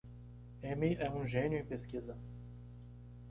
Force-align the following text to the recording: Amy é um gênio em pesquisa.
Amy 0.63 0.95
é 0.99 1.11
um 1.11 1.27
gênio 1.27 1.59
em 1.59 1.63
pesquisa. 1.63 2.17